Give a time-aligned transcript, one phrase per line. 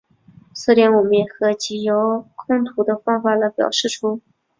[0.55, 4.19] 此点我们也可藉由时空图的方法来表现出。